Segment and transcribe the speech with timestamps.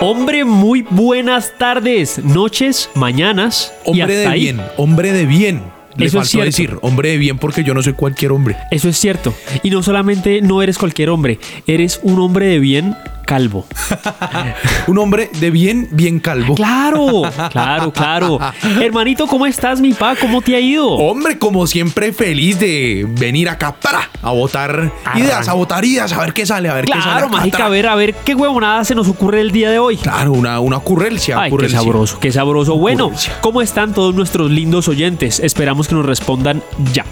[0.00, 3.72] Hombre, muy buenas tardes, noches, mañanas.
[3.86, 4.40] y Hombre hasta de ahí.
[4.40, 5.62] bien, hombre de bien.
[5.96, 8.56] Le Eso es faltó decir, hombre de bien porque yo no soy cualquier hombre.
[8.70, 9.32] Eso es cierto.
[9.62, 12.94] Y no solamente no eres cualquier hombre, eres un hombre de bien
[13.26, 13.66] calvo.
[14.86, 16.54] Un hombre de bien, bien calvo.
[16.54, 18.38] Claro, claro, claro.
[18.80, 20.16] Hermanito, ¿cómo estás, mi pa?
[20.16, 20.88] ¿Cómo te ha ido?
[20.88, 24.70] Hombre, como siempre, feliz de venir acá para a votar
[25.04, 27.02] Arran- ideas, a votar ideas, a ver qué sale, a ver qué sale.
[27.02, 29.96] Claro, mágica, a ver, a ver qué huevonada se nos ocurre el día de hoy.
[29.98, 31.38] Claro, una, una ocurrencia.
[31.40, 32.76] Ay, qué sabroso, qué sabroso.
[32.76, 33.34] Bueno, Ocurrencia.
[33.40, 35.40] ¿cómo están todos nuestros lindos oyentes?
[35.40, 36.62] Esperamos que nos respondan
[36.92, 37.04] ya.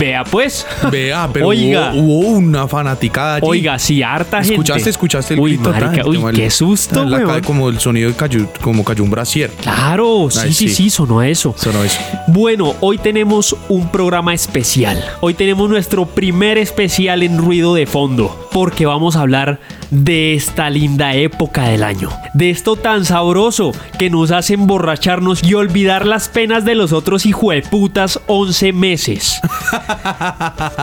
[0.00, 0.66] Vea pues.
[0.90, 1.92] Vea, pero Oiga.
[1.94, 3.46] Hubo, hubo una fanaticada allí.
[3.46, 4.54] Oiga, sí, harta gente.
[4.54, 5.70] ¿Escuchaste, escuchaste el Uy, grito?
[5.70, 7.42] marica, uy, qué susto, la-.
[7.42, 9.50] Como el sonido de cayó, como cayó un brasier.
[9.60, 10.74] Claro, sí, Ay, sí, sí.
[10.74, 11.54] sí, sonó eso.
[11.58, 12.00] Sonó eso.
[12.28, 15.04] Bueno, hoy tenemos un programa especial.
[15.20, 20.70] Hoy tenemos nuestro primer especial en ruido de fondo, porque vamos a hablar de esta
[20.70, 22.08] linda época del año.
[22.32, 27.26] De esto tan sabroso que nos hace emborracharnos y olvidar las penas de los otros
[27.26, 29.40] hijueputas 11 meses.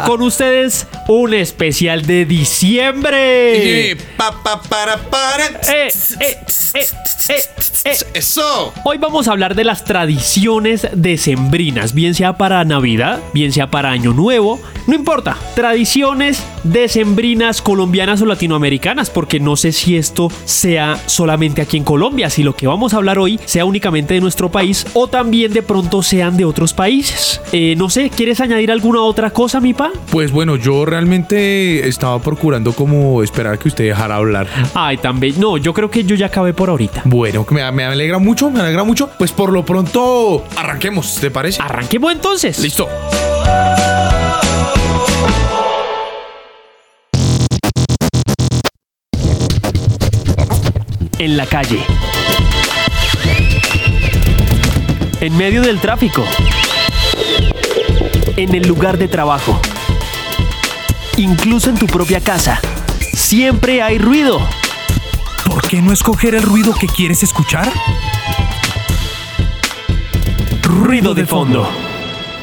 [0.05, 3.91] Con ustedes, un especial de diciembre.
[3.91, 5.45] Eh, pa, pa, para, para.
[5.73, 7.43] Eh, eh,
[7.87, 7.97] eh.
[8.13, 8.73] Eso.
[8.83, 13.91] Hoy vamos a hablar de las tradiciones decembrinas, bien sea para Navidad, bien sea para
[13.91, 15.37] Año Nuevo, no importa.
[15.55, 22.29] Tradiciones decembrinas colombianas o latinoamericanas, porque no sé si esto sea solamente aquí en Colombia,
[22.29, 25.61] si lo que vamos a hablar hoy sea únicamente de nuestro país o también de
[25.61, 27.41] pronto sean de otros países.
[27.51, 29.91] Eh, no sé, ¿quieres añadir alguna otra cosa, mi pa?
[30.11, 34.47] Pues bueno, yo realmente estaba procurando como esperar que usted dejara hablar.
[34.73, 35.35] Ay, también.
[35.39, 37.03] No, yo creo que yo ya acabé por ahorita.
[37.05, 39.11] Bueno, que me, me alegra mucho, me alegra mucho.
[39.19, 41.61] Pues por lo pronto, arranquemos, ¿te parece?
[41.61, 42.57] Arranquemos entonces.
[42.57, 42.89] Listo.
[51.19, 51.83] en la calle.
[55.19, 56.23] En medio del tráfico.
[58.35, 59.59] En el lugar de trabajo.
[61.17, 62.61] Incluso en tu propia casa.
[63.13, 64.39] Siempre hay ruido.
[65.57, 67.67] ¿Por qué no escoger el ruido que quieres escuchar?
[70.61, 71.67] Ruido de fondo.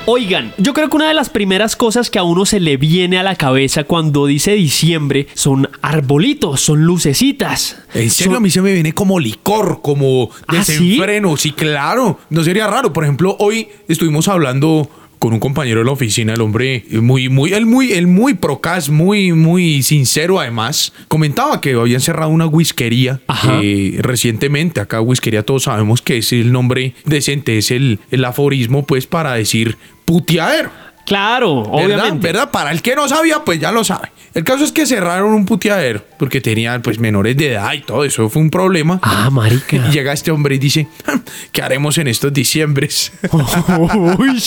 [0.07, 3.17] Oigan, yo creo que una de las primeras cosas que a uno se le viene
[3.21, 7.77] a la cabeza cuando dice diciembre son arbolitos, son lucecitas.
[7.95, 10.73] En serio, Son- a mí se me viene como licor, como ¿Ah, sí?
[10.89, 11.37] desenfreno.
[11.37, 11.53] sí?
[11.53, 12.19] claro.
[12.31, 12.93] No sería raro.
[12.93, 14.91] Por ejemplo, hoy estuvimos hablando
[15.25, 18.91] con un compañero de la oficina, el hombre muy, muy, el muy, el muy procas,
[18.91, 20.93] muy, muy sincero además.
[21.09, 23.23] Comentaba que habían cerrado una whiskería
[23.63, 24.83] eh, recientemente.
[24.83, 29.33] Acá whiskería todos sabemos que es el nombre decente, es el, el aforismo pues para
[29.33, 30.71] decir puteadero.
[31.07, 31.85] Claro, ¿Verdad?
[31.87, 32.27] obviamente.
[32.27, 32.51] ¿Verdad?
[32.51, 34.11] Para el que no sabía, pues ya lo sabe.
[34.35, 38.03] El caso es que cerraron un puteadero porque tenían pues menores de edad y todo
[38.03, 38.99] eso fue un problema.
[39.03, 39.77] Ah, marica.
[39.77, 41.21] Y llega este hombre y dice, "Ja,
[41.53, 43.13] ¿qué haremos en estos diciembres?
[44.19, 44.43] Uy.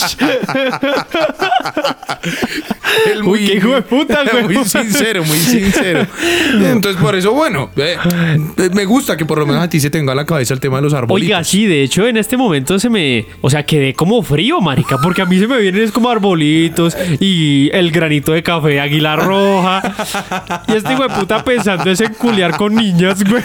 [3.12, 4.56] Él Uy, qué hijo de puta, güey.
[4.56, 6.04] Muy sincero, muy sincero.
[6.52, 7.96] Entonces, por eso, bueno, eh,
[8.72, 10.78] me gusta que por lo menos a ti se tenga a la cabeza el tema
[10.78, 11.28] de los arbolitos.
[11.28, 14.98] Oiga, sí, de hecho en este momento se me, o sea, quedé como frío, marica,
[14.98, 19.14] porque a mí se me vienen es como arbolitos y el granito de café, águila
[19.14, 19.82] roja.
[20.66, 23.42] Y este hijo de puta pensando es en culiar con niñas, güey.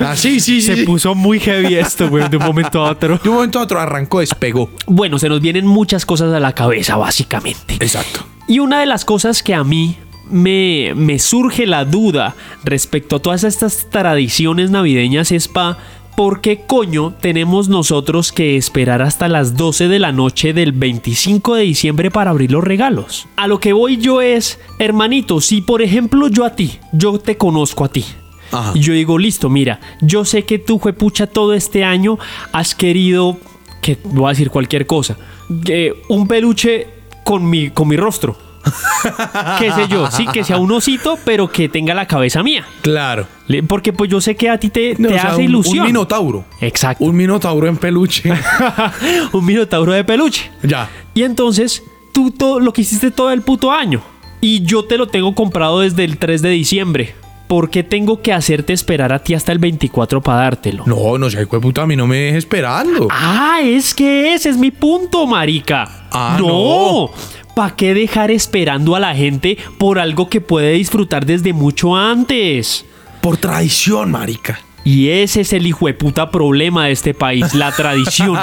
[0.00, 0.76] Ah, sí, sí, sí.
[0.76, 3.18] Se puso muy heavy esto, güey, de un momento a otro.
[3.18, 4.70] De un momento a otro arrancó, despegó.
[4.86, 7.74] Bueno, se nos vienen muchas cosas a la cabeza, básicamente.
[7.74, 8.26] Exacto.
[8.46, 9.96] Y una de las cosas que a mí
[10.30, 12.34] me, me surge la duda
[12.64, 15.78] respecto a todas estas tradiciones navideñas es pa.
[16.16, 21.56] ¿Por qué coño tenemos nosotros que esperar hasta las 12 de la noche del 25
[21.56, 23.26] de diciembre para abrir los regalos?
[23.34, 27.36] A lo que voy yo es, hermanito, si por ejemplo yo a ti, yo te
[27.36, 28.04] conozco a ti,
[28.52, 28.70] Ajá.
[28.76, 32.16] y yo digo, listo, mira, yo sé que tú, juepucha, todo este año
[32.52, 33.38] has querido,
[33.82, 35.16] que voy a decir cualquier cosa,
[35.64, 36.86] que un peluche
[37.24, 38.36] con mi, con mi rostro.
[39.58, 42.64] Qué sé yo, sí, que sea un osito, pero que tenga la cabeza mía.
[42.82, 43.26] Claro.
[43.68, 45.78] Porque pues yo sé que a ti te, No, te o sea, hace un- ilusión.
[45.80, 46.44] Un minotauro.
[46.60, 47.04] Exacto.
[47.04, 48.32] Un minotauro en peluche.
[49.32, 50.50] un minotauro de peluche.
[50.62, 50.88] ya.
[51.14, 51.82] Y entonces,
[52.12, 54.02] tú todo lo que hiciste todo el puto año.
[54.40, 57.14] Y yo te lo tengo comprado desde el 3 de diciembre.
[57.46, 60.84] ¿Por qué tengo que hacerte esperar a ti hasta el 24 para dártelo?
[60.86, 63.06] No, no sé, hijo de puta, a mí no me dejes esperando.
[63.10, 66.06] Ah, es que ese es mi punto, marica.
[66.10, 66.46] Ah, no.
[66.48, 67.10] no.
[67.54, 72.84] ¿Para qué dejar esperando a la gente por algo que puede disfrutar desde mucho antes?
[73.20, 74.60] Por traición, marica.
[74.84, 78.38] Y ese es el hijo de puta problema de este país, la tradición.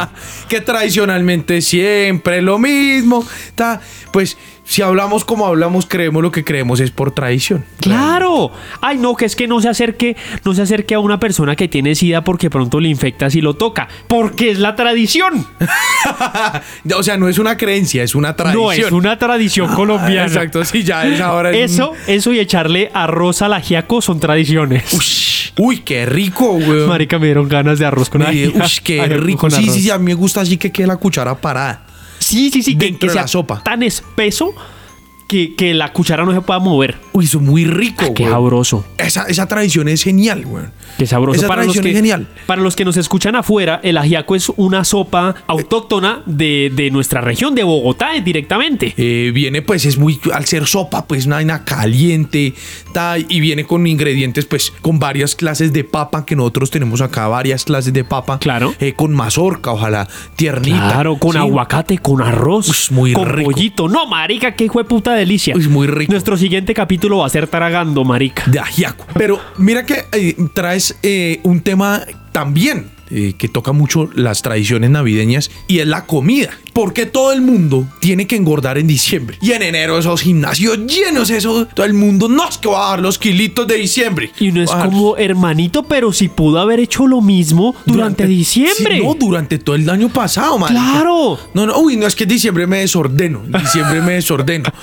[0.47, 3.25] que tradicionalmente siempre lo mismo.
[3.53, 3.81] Ta,
[4.11, 7.65] pues si hablamos como hablamos, creemos lo que creemos es por tradición.
[7.79, 8.51] Claro.
[8.79, 10.15] Ay, no, que es que no se acerque,
[10.45, 13.55] no se acerque a una persona que tiene sida porque pronto le infecta si lo
[13.55, 13.87] toca.
[14.07, 15.45] Porque es la tradición.
[16.95, 18.63] o sea, no es una creencia, es una tradición.
[18.63, 20.27] No, es una tradición colombiana.
[20.27, 21.51] Exacto, sí, ya es ahora.
[21.51, 24.93] es Eso, eso y echarle arroz al ajiaco son tradiciones.
[24.93, 26.87] Uy, uy, qué rico, güey.
[26.87, 28.59] Marica, me dieron ganas de arroz con Uy, ajiaco.
[28.83, 29.49] qué rico.
[29.49, 31.87] Sí, sí, sí, a mí me gusta así que quede la cuchara parada.
[32.31, 33.61] Sí, sí, sí, que, que sea la sopa.
[33.63, 34.53] tan espeso
[35.31, 36.97] que, que la cuchara no se pueda mover.
[37.13, 38.83] Uy, eso es muy rico, Ah, Qué sabroso.
[38.97, 40.65] Esa, esa tradición es genial, güey.
[40.97, 41.39] Qué sabroso.
[41.39, 42.27] Esa para los, que, es genial.
[42.45, 47.21] para los que nos escuchan afuera, el ajiaco es una sopa autóctona de, de nuestra
[47.21, 48.93] región, de Bogotá, eh, directamente.
[48.97, 52.53] Eh, viene, pues, es muy, al ser sopa, pues, una vaina caliente,
[52.93, 57.29] ta, y viene con ingredientes, pues, con varias clases de papa, que nosotros tenemos acá
[57.29, 58.37] varias clases de papa.
[58.39, 58.73] Claro.
[58.81, 60.91] Eh, con mazorca, ojalá, tiernita.
[60.91, 61.37] Claro, con ¿sí?
[61.37, 63.49] aguacate, con arroz, Ush, muy con rico.
[63.51, 63.87] pollito.
[63.87, 65.55] No, marica, qué hijo de puta delicia.
[65.55, 66.11] Uy, muy rico.
[66.11, 68.43] Nuestro siguiente capítulo va a ser tragando, marica.
[68.47, 69.05] de ajiaco.
[69.13, 72.01] Pero mira que eh, traes eh, un tema
[72.31, 76.51] también eh, que toca mucho las tradiciones navideñas y es la comida.
[76.73, 79.37] Porque todo el mundo tiene que engordar en diciembre.
[79.41, 82.89] Y en enero esos gimnasios llenos, eso, todo el mundo no es que va a
[82.91, 84.31] dar los kilitos de diciembre.
[84.39, 88.97] Y uno es como hermanito, pero si pudo haber hecho lo mismo durante, diciembre.
[88.97, 90.71] Sí, no, durante todo el año pasado, man.
[90.71, 91.39] Claro.
[91.53, 93.41] No, no, uy, no es que en diciembre me desordeno.
[93.45, 94.69] En diciembre me desordeno.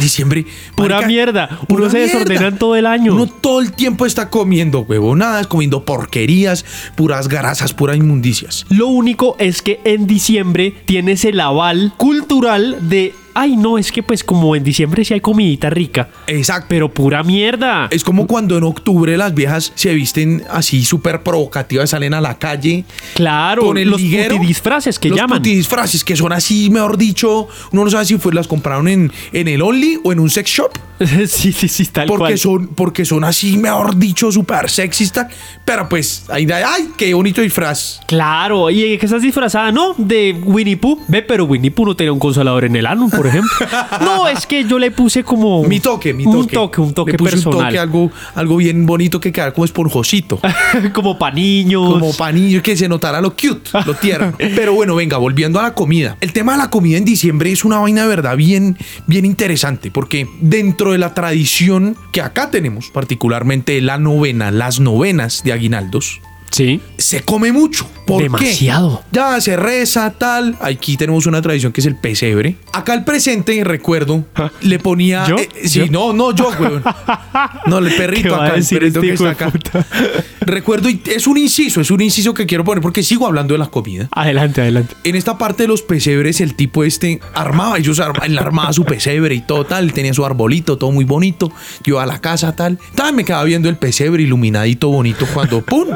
[0.00, 0.46] Diciembre.
[0.74, 1.48] Pura marica, mierda.
[1.50, 3.14] Uno pura se desordena en todo el año.
[3.14, 6.64] Uno todo el tiempo está comiendo huevonadas, comiendo porquerías,
[6.96, 8.64] puras grasas, puras inmundicias.
[8.70, 14.02] Lo único es que en diciembre tienes el aval cultural de, ay no, es que
[14.02, 16.66] pues como en diciembre sí hay comidita rica, Exacto.
[16.68, 17.88] pero pura mierda.
[17.90, 22.38] Es como cuando en octubre las viejas se visten así súper provocativas, salen a la
[22.38, 22.84] calle.
[23.14, 25.42] Claro, con el los liguero, disfraces que los llaman.
[25.42, 29.48] disfraces que son así, mejor dicho, uno no sabe si fue, las compraron en, en
[29.48, 30.72] el Only o en un sex shop.
[31.26, 32.38] sí, sí, sí, tal Porque cual.
[32.38, 35.26] son, porque son así, mejor dicho, súper sexistas.
[35.64, 38.00] Pero pues, ahí, ay, qué bonito disfraz.
[38.06, 39.94] Claro, y que estás disfrazada, ¿no?
[39.98, 41.00] De Winnie Pooh.
[41.08, 43.50] Ve, pero Winnie Pooh no tenía un consolador en el ano, por ejemplo.
[44.00, 45.62] no, es que yo le puse como...
[45.64, 46.36] Mi toque, mi toque.
[46.36, 47.58] Un toque, un toque Le puse personal.
[47.58, 50.40] Un toque, algo, algo bien bonito que quedara como esponjosito.
[50.92, 51.92] como pa' niños.
[51.92, 54.34] Como panillo que se notara lo cute, lo tierno.
[54.38, 56.16] Pero bueno, venga, volviendo a la comida.
[56.20, 58.76] El tema de la comida en diciembre es una vaina de verdad bien,
[59.06, 65.42] bien interesante, porque dentro de la tradición que acá tenemos, particularmente la novena, las novenas
[65.44, 66.20] de aguinaldos,
[66.54, 66.80] Sí.
[66.98, 67.88] se come mucho.
[68.06, 68.24] ¿Por qué?
[68.24, 69.02] Demasiado.
[69.10, 70.56] Ya se reza, tal.
[70.60, 72.56] Aquí tenemos una tradición que es el pesebre.
[72.72, 74.24] Acá el presente, recuerdo,
[74.60, 75.26] le ponía.
[75.26, 75.36] ¿Yo?
[75.36, 75.86] eh, sí, ¿Yo?
[75.90, 76.84] no, no, yo, weón.
[77.66, 79.50] No, el ¿Qué perrito acá, el perrito este que está acá.
[79.50, 79.86] puta?
[80.40, 83.58] Recuerdo, y es un inciso, es un inciso que quiero poner porque sigo hablando de
[83.58, 84.08] la comida.
[84.12, 84.94] Adelante, adelante.
[85.02, 88.84] En esta parte de los pesebres, el tipo este armaba, ellos arma, él armaba su
[88.84, 91.50] pesebre y todo tal, tenía su arbolito, todo muy bonito.
[91.84, 92.78] Yo a la casa tal.
[92.94, 95.88] Tal, me quedaba viendo el pesebre iluminadito bonito cuando ¡pum!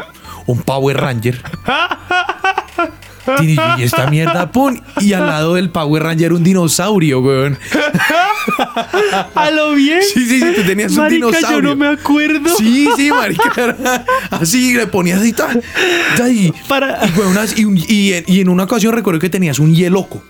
[0.49, 1.41] Un Power Ranger.
[3.43, 4.81] Y esta mierda, ¡pum!
[5.03, 7.59] Y al lado del Power Ranger un dinosaurio, weón.
[9.35, 10.01] ¿A lo bien?
[10.03, 11.51] Sí, sí, sí, tú tenías un dinosaurio.
[11.59, 12.49] yo no me acuerdo.
[12.57, 13.77] Sí, sí, marica.
[14.31, 15.63] Así le ponías así tal.
[16.31, 19.29] Y, Para- y, weón, así, y un- y en, y en una ocasión recuerdo que
[19.29, 20.23] tenías un hieloco.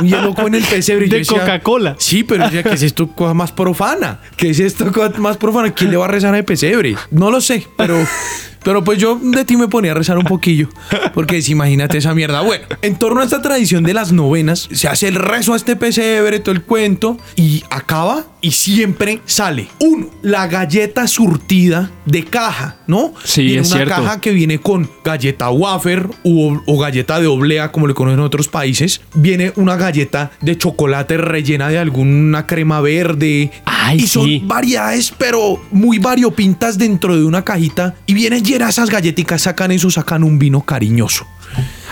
[0.00, 1.06] Un hieloco en el pesebre.
[1.06, 1.94] De Coca-Cola.
[1.98, 4.18] Sí, pero decía, ¿qué es esto cosa más profana?
[4.36, 5.70] ¿Qué es esto cosa más profana?
[5.72, 6.96] ¿Quién le va a rezar al pesebre?
[7.12, 7.96] No lo sé, pero...
[8.62, 10.68] Pero pues yo de ti me ponía a rezar un poquillo.
[11.14, 12.40] Porque si imagínate esa mierda.
[12.42, 15.76] Bueno, en torno a esta tradición de las novenas, se hace el rezo a este
[15.76, 19.68] pesebre, todo el cuento, y acaba y siempre sale.
[19.80, 23.12] Uno, la galleta surtida de caja, ¿no?
[23.24, 23.94] Sí, Viene es una cierto.
[23.94, 28.24] caja que viene con galleta wafer o, o galleta de oblea, como le conocen en
[28.24, 29.00] otros países.
[29.14, 33.50] Viene una galleta de chocolate rellena de alguna crema verde.
[33.64, 34.42] Ay, y son sí.
[34.44, 37.94] variedades, pero muy variopintas dentro de una cajita.
[38.06, 41.26] Y vienen llenas esas galletitas, sacan eso, sacan un vino cariñoso.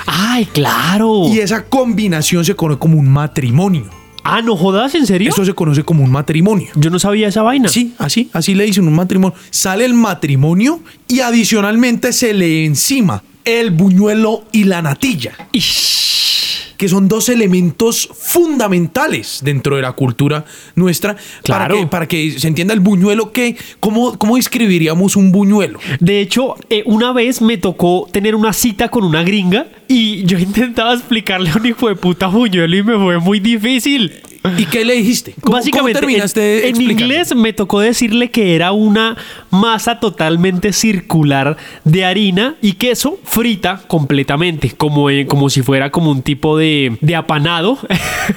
[0.07, 1.25] Ay, claro.
[1.29, 3.98] Y esa combinación se conoce como un matrimonio.
[4.31, 5.31] Ah, no jodas, ¿en serio?
[5.31, 6.69] Eso se conoce como un matrimonio.
[6.75, 7.69] Yo no sabía esa vaina.
[7.69, 9.37] Sí, así, así le dicen un matrimonio.
[9.51, 16.75] Sale el matrimonio y adicionalmente se le encima el buñuelo y la natilla, Ish.
[16.77, 20.45] que son dos elementos fundamentales dentro de la cultura
[20.75, 21.15] nuestra.
[21.15, 21.77] Para Claro.
[21.81, 25.79] que, para que se entienda el buñuelo, que, ¿cómo, ¿cómo describiríamos un buñuelo?
[26.01, 30.39] De hecho, eh, una vez me tocó tener una cita con una gringa Y yo
[30.39, 34.13] intentaba explicarle a un hijo de puta buñuelo y me fue muy difícil.
[34.57, 35.35] ¿Y qué le dijiste?
[35.41, 39.17] ¿Cómo, Básicamente, cómo terminaste en, en inglés me tocó decirle que era una
[39.51, 46.11] masa totalmente circular de harina y queso frita completamente, como, en- como si fuera como
[46.13, 47.79] un tipo de, de apanado.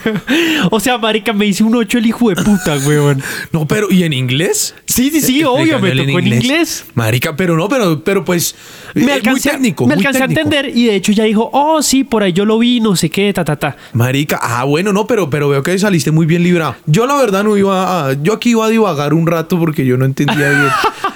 [0.72, 3.22] o sea, marica, me hice un ocho el hijo de puta, weón.
[3.52, 4.74] No, pero ¿y en inglés?
[4.86, 6.86] Sí, sí, sí, obvio, me tocó en inglés.
[6.96, 8.56] Marica, pero no, pero, pero pues.
[8.96, 9.88] Me eh, alcancé, muy técnico.
[9.88, 12.46] me muy alcancé a entender y de hecho ya dijo, oh, sí, por ahí yo
[12.46, 13.78] lo vi, no sé qué, ta, ta, ta.
[13.94, 16.76] Marica, ah, bueno, no, pero, pero veo que saliste muy bien librado.
[16.86, 18.14] Yo la verdad no iba a.
[18.14, 20.70] Yo aquí iba a divagar un rato porque yo no entendía bien.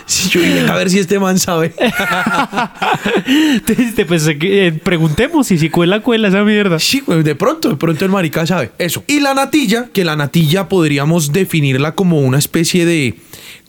[0.29, 1.73] Yo dije, a ver si este man sabe.
[3.25, 6.77] Entonces, pues eh, preguntemos y si cuela, cuela esa mierda.
[6.77, 8.71] Sí, güey, de pronto, de pronto el marica sabe.
[8.77, 9.03] Eso.
[9.07, 13.15] Y la natilla, que la natilla podríamos definirla como una especie de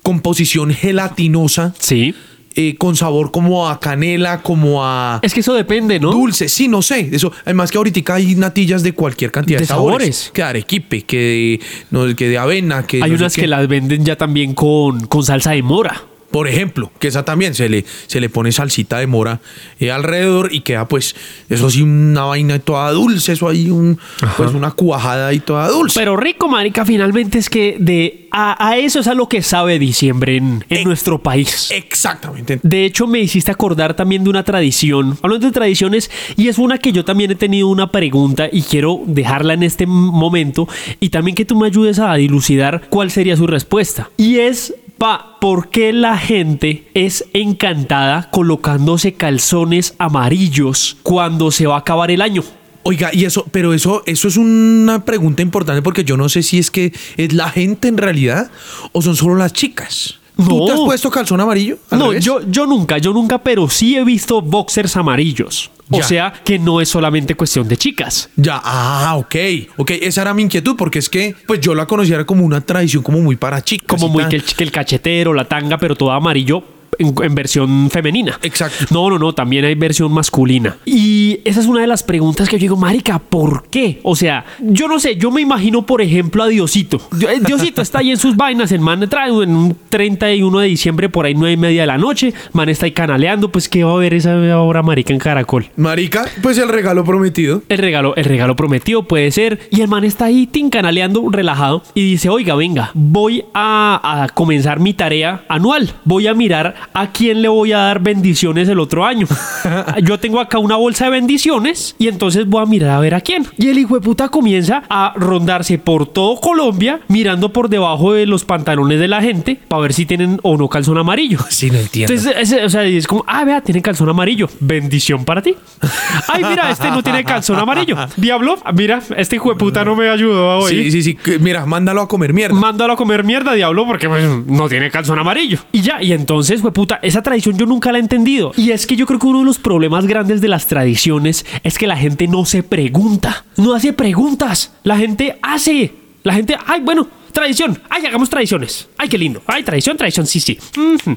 [0.03, 2.15] composición gelatinosa Sí.
[2.57, 6.11] Eh, con sabor como a canela, como a Es que eso depende, ¿no?
[6.11, 6.49] dulce.
[6.49, 7.11] Sí, no sé.
[7.13, 10.17] Eso, además que ahorita hay natillas de cualquier cantidad de, De sabores.
[10.17, 10.31] sabores.
[10.33, 11.61] Que de arequipe, que de,
[11.91, 13.43] no, que de avena, que Hay no unas qué.
[13.43, 16.03] que las venden ya también con, con salsa de mora.
[16.37, 19.41] Por ejemplo, que esa también se le, se le pone salsita de mora
[19.81, 21.17] eh, alrededor y queda pues,
[21.49, 23.99] eso sí, una vaina toda dulce, eso ahí, un,
[24.37, 25.99] pues una cuajada y toda dulce.
[25.99, 29.79] Pero rico, marica, finalmente es que de a, a eso es a lo que sabe
[29.79, 31.71] diciembre en, en Eh, nuestro país.
[31.71, 32.61] Exactamente.
[32.63, 35.17] De hecho, me hiciste acordar también de una tradición.
[35.23, 39.01] Hablando de tradiciones, y es una que yo también he tenido una pregunta y quiero
[39.07, 40.69] dejarla en este momento
[41.01, 44.11] y también que tú me ayudes a dilucidar cuál sería su respuesta.
[44.19, 51.77] Y es, pa, ¿por qué la gente es encantada colocándose calzones amarillos cuando se va
[51.77, 52.43] a acabar el año?
[52.83, 56.59] Oiga, y eso, pero eso, eso es una pregunta importante porque yo no sé si
[56.59, 58.51] es que es la gente en realidad
[58.93, 60.21] o son solo las chicas.
[60.37, 60.67] ¿Tú No.
[60.67, 61.79] te has puesto calzón amarillo?
[61.91, 62.25] ¿Al No, revés?
[62.25, 65.71] yo, yo nunca, yo nunca, pero sí he visto boxers amarillos.
[65.91, 68.29] O sea que no es solamente cuestión de chicas.
[68.35, 69.35] Ya, ah, ok.
[69.77, 73.03] Ok, esa era mi inquietud porque es que, pues yo la conociera como una tradición
[73.05, 73.87] como muy para chicas.
[73.87, 76.63] Como muy que el, que el cachetero, la tanga, pero todo amarillo
[76.99, 78.39] en, en versión femenina.
[78.43, 78.87] Exacto.
[78.91, 80.77] No, no, no, también hay versión masculina.
[80.85, 84.01] Y esa es una de las preguntas que yo digo, marica, ¿por qué?
[84.03, 87.01] O sea, yo no sé, yo me imagino, por ejemplo, a Diosito.
[87.21, 91.09] Eh, Diosito está ahí en sus vainas, el man trae en un 31 de diciembre,
[91.09, 93.93] por ahí nueve y media de la noche, man está ahí canaleando, pues ¿qué va
[93.93, 95.67] a ver esa hora, marica, en Caracol?
[95.77, 97.63] Marica, pues el regalo prometido.
[97.69, 99.69] El regalo, el regalo prometido puede ser.
[99.71, 101.83] Y el man está ahí tincanaleando, relajado.
[101.95, 105.93] Y dice, oiga, venga, voy a, a comenzar mi tarea anual.
[106.05, 109.27] Voy a mirar a quién le voy a dar bendiciones el otro año.
[110.03, 111.95] Yo tengo acá una bolsa de bendiciones.
[111.99, 113.47] Y entonces voy a mirar a ver a quién.
[113.59, 118.27] Y el hijo de puta comienza a rondarse por todo Colombia, mirando por debajo de
[118.27, 121.39] los pantalones de la gente, para ver si tienen o no calzón amarillo.
[121.49, 122.13] Sí, no entiendo.
[122.13, 124.49] Entonces, o sea, es como, ah, vea, tiene calzón amarillo.
[124.61, 125.55] Bendición para ti.
[126.29, 127.97] Ay, mira, este no tiene calzón amarillo.
[128.17, 130.91] Diablo, mira, este hijo de puta no me ayudó hoy.
[130.91, 131.39] Sí, sí, sí.
[131.41, 132.55] Mira, mándalo a comer mierda.
[132.55, 135.59] Mándalo a comer mierda, diablo, porque pues, no tiene calzón amarillo.
[135.73, 138.53] Y ya, y entonces, fue puta, esa tradición yo nunca la he entendido.
[138.55, 141.79] Y es que yo creo que uno de los problemas grandes de las tradiciones es
[141.79, 143.47] que la gente no se pregunta.
[143.57, 144.75] No hace preguntas.
[144.83, 145.95] La gente hace.
[146.23, 147.79] La gente, ay, bueno, tradición.
[147.91, 148.89] Ay, hagamos tradiciones.
[148.97, 149.43] Ay, qué lindo.
[149.47, 150.59] Ay, tradición, tradición, sí, sí.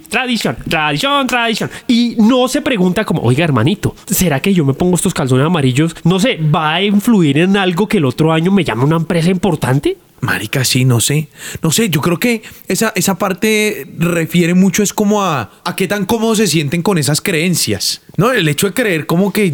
[0.09, 1.71] Tradición, tradición, tradición.
[1.87, 5.95] Y no se pregunta como, oiga, hermanito, ¿será que yo me pongo estos calzones amarillos?
[6.03, 9.29] No sé, ¿va a influir en algo que el otro año me llame una empresa
[9.29, 9.97] importante?
[10.19, 11.29] Marica, sí, no sé.
[11.63, 15.87] No sé, yo creo que esa, esa parte refiere mucho es como a, a qué
[15.87, 18.01] tan cómodos se sienten con esas creencias.
[18.17, 18.33] ¿No?
[18.33, 19.53] El hecho de creer como que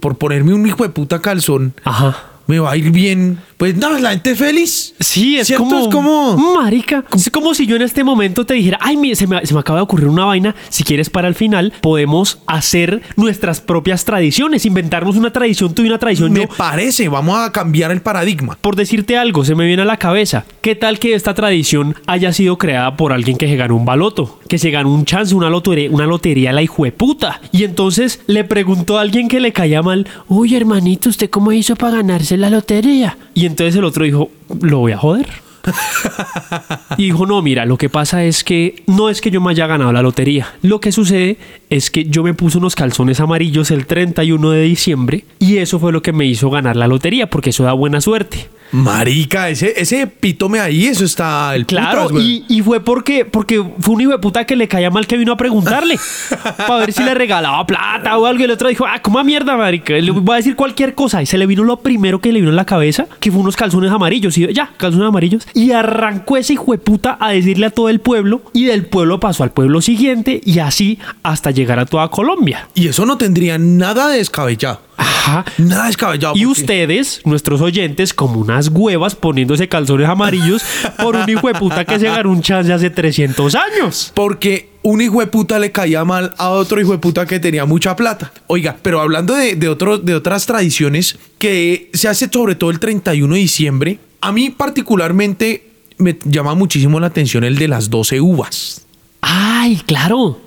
[0.00, 2.16] por ponerme un hijo de puta calzón Ajá.
[2.46, 3.38] me va a ir bien.
[3.60, 4.94] Pues no, la gente feliz.
[5.00, 5.64] Sí, es ¿Cierto?
[5.64, 7.04] como, Es como- Marica.
[7.14, 9.60] Es como si yo en este momento te dijera, ay, mi- se me, se me
[9.60, 10.54] acaba de ocurrir una vaina.
[10.70, 15.88] Si quieres para el final, podemos hacer nuestras propias tradiciones, inventarnos una tradición tú y
[15.88, 16.48] una tradición Me yo.
[16.56, 18.56] parece, vamos a cambiar el paradigma.
[18.62, 20.46] Por decirte algo, se me viene a la cabeza.
[20.62, 24.40] ¿Qué tal que esta tradición haya sido creada por alguien que se ganó un baloto?
[24.48, 27.42] Que se ganó un chance, una lotería, una lotería la hijueputa.
[27.52, 31.76] Y entonces le preguntó a alguien que le caía mal, uy hermanito, ¿usted cómo hizo
[31.76, 33.18] para ganarse la lotería?
[33.34, 34.30] Y entonces el otro dijo,
[34.62, 35.28] lo voy a joder.
[36.96, 39.66] Y dijo, no, mira, lo que pasa es que no es que yo me haya
[39.66, 40.54] ganado la lotería.
[40.62, 41.38] Lo que sucede
[41.68, 45.92] es que yo me puse unos calzones amarillos el 31 de diciembre y eso fue
[45.92, 48.48] lo que me hizo ganar la lotería porque eso da buena suerte.
[48.72, 53.62] Marica, ese, ese epítome ahí, eso está el Claro, putas, y, y fue porque, porque
[53.80, 55.98] fue un hijo de puta que le caía mal que vino a preguntarle
[56.56, 58.40] para ver si le regalaba plata o algo.
[58.40, 59.94] Y el otro dijo, ah, ¿cómo mierda, marica?
[59.94, 61.22] Le voy a decir cualquier cosa.
[61.22, 63.56] Y se le vino lo primero que le vino en la cabeza, que fue unos
[63.56, 64.36] calzones amarillos.
[64.38, 65.46] Y ya, calzones amarillos.
[65.54, 68.42] Y arrancó ese hijo de puta a decirle a todo el pueblo.
[68.52, 72.68] Y del pueblo pasó al pueblo siguiente y así hasta llegar a toda Colombia.
[72.74, 74.80] Y eso no tendría nada de descabellado.
[75.00, 75.44] Ajá.
[75.58, 76.34] Nada descabellado.
[76.36, 80.62] Y porque- ustedes, nuestros oyentes, como unas huevas poniéndose calzones amarillos
[80.98, 84.12] por un hijo de puta que se ganó un chance hace 300 años.
[84.14, 87.64] Porque un hijo de puta le caía mal a otro hijo de puta que tenía
[87.64, 88.32] mucha plata.
[88.46, 92.78] Oiga, pero hablando de, de, otro- de otras tradiciones que se hace sobre todo el
[92.80, 95.66] 31 de diciembre, a mí particularmente
[95.98, 98.86] me llama muchísimo la atención el de las 12 uvas.
[99.22, 100.38] Ay, claro.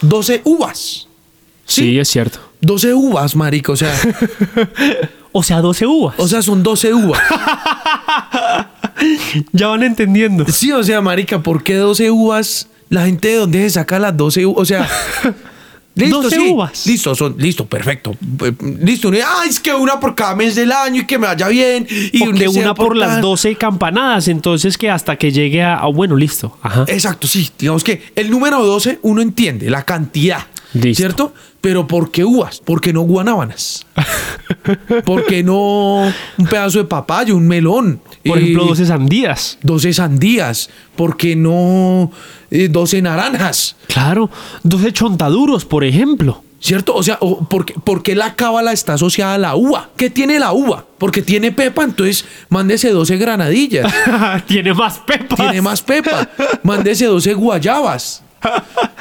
[0.00, 1.08] 12 uvas.
[1.64, 2.38] Sí, es cierto.
[2.66, 3.72] 12 uvas, marica.
[3.72, 3.94] O sea,
[5.32, 6.14] O sea, 12 uvas.
[6.18, 7.20] o sea, son 12 uvas.
[9.52, 10.44] ya van entendiendo.
[10.48, 12.68] Sí, o sea, marica, ¿por qué 12 uvas?
[12.88, 14.62] La gente de dónde se saca las 12 uvas.
[14.62, 14.88] O sea.
[15.94, 16.48] Listo, 12 sí.
[16.50, 16.86] uvas.
[16.86, 18.14] Listo, son, listo, perfecto.
[18.44, 19.10] Eh, Listo.
[19.12, 21.86] Ay, es que una por cada mes del año y que me vaya bien.
[22.12, 25.76] Y un deseo una por las cada- 12 campanadas, entonces que hasta que llegue a...
[25.78, 26.58] ah, bueno, listo.
[26.60, 26.84] Ajá.
[26.88, 27.48] Exacto, sí.
[27.58, 30.40] Digamos que el número 12 uno entiende la cantidad.
[30.82, 31.00] Listo.
[31.00, 31.34] ¿Cierto?
[31.60, 32.60] Pero ¿por qué uvas?
[32.60, 33.84] ¿Por qué no guanábanas?
[35.04, 36.02] ¿Por qué no
[36.38, 38.00] un pedazo de papaya, un melón?
[38.24, 39.58] Por Eh, ejemplo, 12 sandías.
[39.62, 40.70] 12 sandías.
[40.96, 42.10] ¿Por qué no
[42.50, 43.76] eh, 12 naranjas?
[43.88, 44.30] Claro.
[44.62, 46.42] 12 chontaduros, por ejemplo.
[46.58, 46.94] ¿Cierto?
[46.94, 49.90] O sea, ¿por, qué, por qué la cábala está asociada a la uva?
[49.96, 50.86] ¿Qué tiene la uva?
[50.98, 53.92] Porque tiene pepa, entonces mándese 12 granadillas.
[54.46, 55.38] Tiene más pepas.
[55.38, 56.28] tiene más pepa.
[56.62, 58.22] Mándese 12 guayabas.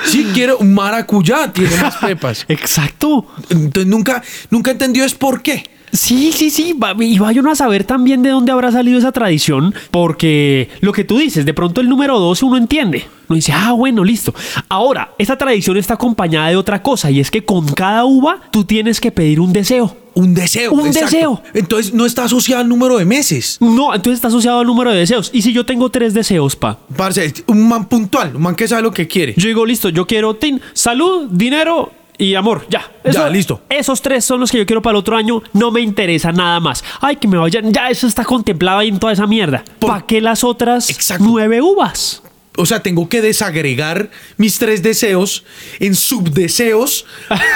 [0.05, 2.45] Si quiere un maracuyá, tiene más pepas.
[2.49, 3.27] Exacto.
[3.49, 5.63] Entonces nunca, nunca entendió es por qué.
[5.91, 6.77] Sí, sí, sí.
[6.99, 11.17] Y vayan a saber también de dónde habrá salido esa tradición, porque lo que tú
[11.17, 13.05] dices, de pronto el número 12 uno entiende.
[13.29, 14.33] Uno dice, ah, bueno, listo.
[14.67, 18.65] Ahora, esta tradición está acompañada de otra cosa, y es que con cada uva tú
[18.65, 20.04] tienes que pedir un deseo.
[20.15, 20.71] Un deseo.
[20.71, 21.41] Un deseo.
[21.53, 23.57] Entonces no está asociado al número de meses.
[23.59, 25.29] No, entonces está asociado al número de deseos.
[25.33, 28.81] Y si yo tengo tres deseos, pa, Parce, un man puntual, un man que sabe
[28.81, 29.33] lo que quiere.
[29.35, 32.65] yo digo, listo, yo quiero tin, salud, dinero y amor.
[32.69, 32.89] Ya.
[33.03, 33.61] Ya, listo.
[33.69, 35.43] Esos tres son los que yo quiero para el otro año.
[35.53, 36.83] No me interesa nada más.
[37.01, 37.73] Ay, que me vayan.
[37.73, 39.63] Ya, eso está contemplado ahí en toda esa mierda.
[39.79, 41.25] ¿Para qué las otras Exacto.
[41.27, 42.21] nueve uvas?
[42.57, 45.43] O sea, tengo que desagregar mis tres deseos
[45.79, 47.05] en subdeseos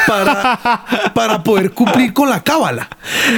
[0.07, 2.89] para, para poder cumplir con la cábala.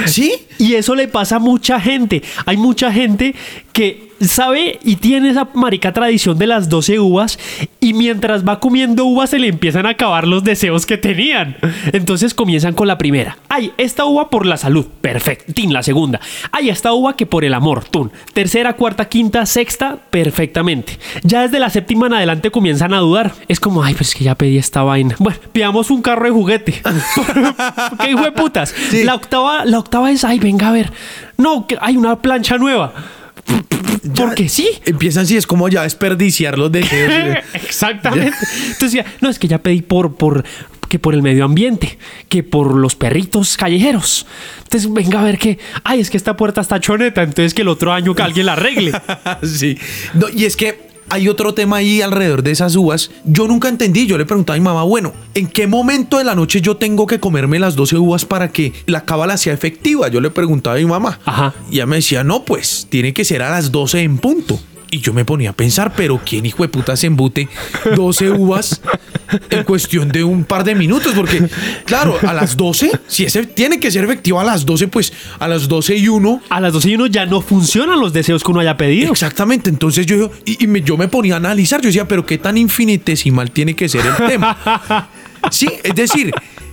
[0.06, 0.46] ¿Sí?
[0.58, 2.22] Y eso le pasa a mucha gente.
[2.46, 3.34] Hay mucha gente
[3.72, 7.38] que sabe y tiene esa marica tradición de las 12 uvas
[7.80, 11.56] y mientras va comiendo uvas se le empiezan a acabar los deseos que tenían.
[11.92, 13.38] Entonces comienzan con la primera.
[13.48, 14.86] Ay, esta uva por la salud.
[15.00, 15.52] Perfecto.
[15.52, 16.20] Tin, la segunda.
[16.50, 17.84] Ay, esta uva que por el amor.
[17.84, 18.10] Tun.
[18.32, 19.98] Tercera, cuarta, quinta, sexta.
[20.10, 20.98] Perfectamente.
[21.22, 23.32] Ya desde la séptima en adelante comienzan a dudar.
[23.48, 25.16] Es como, ay, pues es que ya pedí esta vaina.
[25.18, 26.72] Bueno, pidamos un carro de juguete.
[28.00, 28.74] ¿Qué hijo de putas?
[28.90, 29.04] Sí.
[29.04, 30.92] La octava, la octava es, ay, venga a ver.
[31.36, 32.92] No, que hay una plancha nueva.
[34.16, 34.68] Porque sí.
[34.84, 37.38] Empiezan así, es como ya desperdiciar los deseos.
[37.54, 38.36] Exactamente.
[38.66, 40.44] Entonces, ya, no, es que ya pedí por, por,
[40.88, 44.26] que por el medio ambiente, que por los perritos callejeros.
[44.64, 47.68] Entonces, venga a ver que, ay, es que esta puerta está choneta, entonces que el
[47.68, 48.92] otro año que alguien la arregle.
[49.42, 49.78] sí.
[50.14, 53.10] No, y es que hay otro tema ahí alrededor de esas uvas.
[53.26, 54.06] Yo nunca entendí.
[54.06, 57.06] Yo le preguntaba a mi mamá, bueno, ¿en qué momento de la noche yo tengo
[57.06, 60.08] que comerme las 12 uvas para que la cábala sea efectiva?
[60.08, 61.20] Yo le preguntaba a mi mamá.
[61.26, 61.52] Ajá.
[61.70, 64.58] Y ella me decía, no, pues tiene que ser a las 12 en punto.
[64.94, 67.48] Y yo me ponía a pensar, pero ¿quién hijo de puta se embute
[67.96, 68.82] 12 uvas
[69.48, 71.14] en cuestión de un par de minutos?
[71.14, 71.48] Porque,
[71.86, 75.48] claro, a las 12, si ese tiene que ser efectivo a las 12, pues a
[75.48, 78.50] las 12 y 1 A las 12 y uno ya no funcionan los deseos que
[78.50, 79.12] uno haya pedido.
[79.12, 82.36] Exactamente, entonces yo, y, y me- yo me ponía a analizar, yo decía, pero qué
[82.36, 85.08] tan infinitesimal tiene que ser el tema.
[85.50, 86.32] Sí, es decir,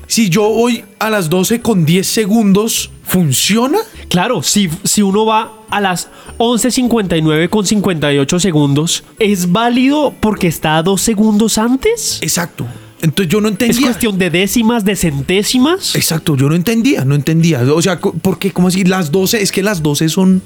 [0.10, 3.78] si yo voy a las 12 con 10 segundos, ¿funciona?
[4.10, 10.78] Claro, si, si uno va a las 11.59 con 58 segundos, ¿es válido porque está
[10.78, 12.18] a dos segundos antes?
[12.24, 12.66] Exacto.
[13.02, 13.82] Entonces yo no ¿Es entendía.
[13.88, 15.96] cuestión de décimas, de centésimas?
[15.96, 17.62] Exacto, yo no entendía, no entendía.
[17.74, 20.42] O sea, porque como así las 12, es que las 12 son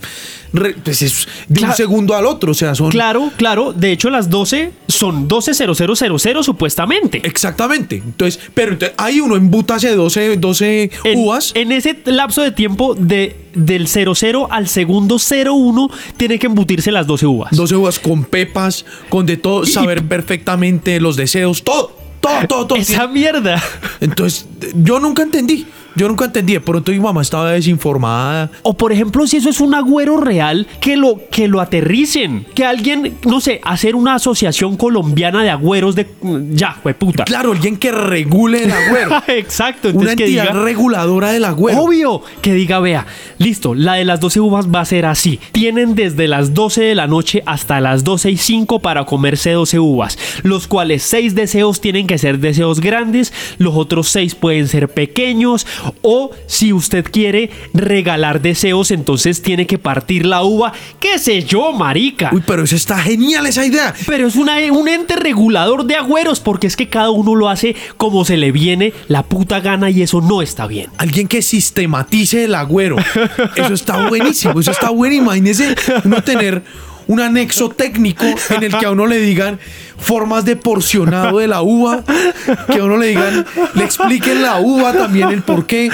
[0.53, 1.73] re- pues es de Claro.
[1.73, 3.73] un segundo al otro, o sea, son Claro, claro.
[3.73, 7.21] De hecho, las 12 son 12.0000 supuestamente.
[7.25, 7.95] Exactamente.
[7.97, 11.51] Entonces, pero entonces, ahí uno embutase 12, 12 En, uvas.
[11.55, 17.07] en ese lapso de tiempo de, del 00 al segundo 01 tiene que embutirse las
[17.07, 17.49] 12 uvas.
[17.55, 22.79] 12 uvas con pepas, con de todo, saber perfectamente los deseos, todo, todo, todo, todo.
[22.79, 23.61] Esa mierda.
[23.99, 25.67] Entonces, yo nunca entendí.
[25.95, 26.53] Yo nunca entendí.
[26.53, 28.49] De pronto mi mamá estaba desinformada.
[28.63, 32.45] O por ejemplo, si eso es un agüero real, que lo, que lo aterricen.
[32.53, 36.07] Que alguien, no sé, hacer una asociación colombiana de agüeros de...
[36.51, 37.25] Ya, puta.
[37.25, 39.21] Claro, alguien que regule el agüero.
[39.27, 39.89] Exacto.
[39.89, 40.63] Una Entonces que entidad diga...
[40.63, 41.81] reguladora del agüero.
[41.81, 43.05] Obvio que diga, vea,
[43.37, 45.39] listo, la de las 12 uvas va a ser así.
[45.51, 49.79] Tienen desde las 12 de la noche hasta las 12 y 5 para comerse 12
[49.79, 54.89] uvas, los cuales 6 deseos tienen que ser deseos grandes, los otros 6 pueden ser
[54.89, 55.65] pequeños,
[56.01, 60.73] O si usted quiere regalar deseos, entonces tiene que partir la uva.
[60.99, 62.29] ¿Qué sé yo, marica?
[62.33, 63.93] Uy, pero eso está genial esa idea.
[64.05, 67.75] Pero es una- un ente regulador de agüeros porque es que cada uno lo hace
[67.97, 70.87] como se le viene la puta gana y eso no está bien.
[70.97, 72.97] Alguien que sistematice el agüero.
[73.55, 75.15] Eso está buenísimo, eso está bueno.
[75.15, 76.63] Imagínese uno tener
[77.07, 79.59] un anexo técnico en el que a uno le digan
[79.97, 82.03] formas de porcionado de la uva,
[82.71, 85.89] que a uno le digan, le expliquen la uva también el por qué,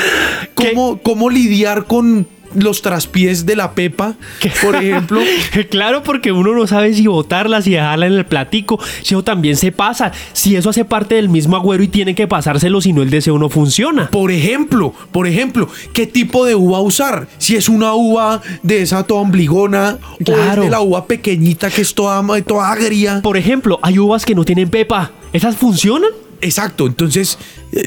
[0.56, 4.16] cómo, cómo lidiar con los traspiés de la pepa,
[4.64, 5.22] por ejemplo.
[5.70, 9.56] claro, porque uno no sabe si botarla, si dejarla en el platico, si eso también
[9.56, 13.02] se pasa, si eso hace parte del mismo agüero y tiene que pasárselo si no
[13.02, 14.10] el deseo no funciona.
[14.10, 17.28] Por ejemplo, por ejemplo, ¿qué tipo de uva usar?
[17.38, 20.64] Si es una uva de esa toda ombligona o Claro.
[20.64, 23.22] de la uva pequeñita que es toda, toda agria.
[23.22, 25.12] Por ejemplo, hay uvas que no tienen pepa.
[25.34, 26.10] ¿Esas funcionan?
[26.42, 27.38] Exacto, entonces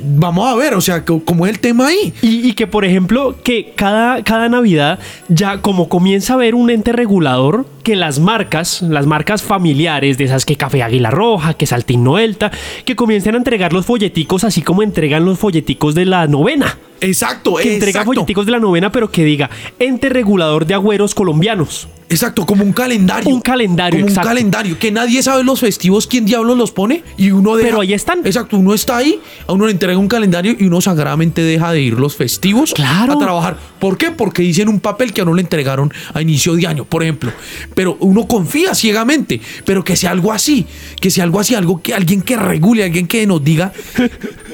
[0.05, 2.13] vamos a ver, o sea, ¿cómo es el tema ahí?
[2.23, 6.71] Y, y que, por ejemplo, que cada, cada Navidad ya como comienza a haber un
[6.71, 11.67] ente regulador, que las marcas, las marcas familiares, de esas que Café Águila Roja, que
[11.67, 12.53] Saltín Noelta,
[12.85, 16.79] que comiencen a entregar los folleticos así como entregan los folleticos de la novena.
[17.01, 21.17] Exacto, Que entrega exacto, folleticos de la novena, pero que diga ente regulador de agüeros
[21.17, 21.89] colombianos.
[22.09, 23.29] exacto, como un calendario.
[23.35, 24.29] Un calendario, Como exacto.
[24.29, 27.81] un calendario, que nadie sabe los festivos, quién diablos los pone y uno deja- Pero
[27.81, 28.21] ahí están.
[28.25, 29.19] Exacto, uno está ahí,
[29.49, 33.15] a uno le entrega un calendario y uno sagradamente deja de ir los festivos Claro.
[33.15, 33.59] a trabajar.
[33.81, 34.11] ¿Por qué?
[34.13, 37.33] Porque dicen un papel que a uno le entregaron a inicio de año, por ejemplo.
[37.75, 40.67] Pero uno confía ciegamente, pero que sea algo así,
[41.01, 43.73] que sea algo así, algo que alguien que regule, alguien que nos diga